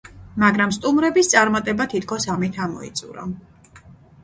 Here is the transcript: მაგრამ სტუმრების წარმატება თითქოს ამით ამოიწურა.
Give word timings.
მაგრამ 0.43 0.71
სტუმრების 0.77 1.29
წარმატება 1.33 1.87
თითქოს 1.93 2.27
ამით 2.37 2.59
ამოიწურა. 2.69 3.31